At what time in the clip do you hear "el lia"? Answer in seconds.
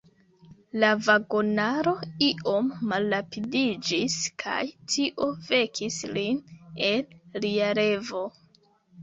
6.89-7.71